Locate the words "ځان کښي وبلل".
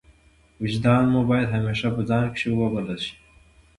2.09-2.97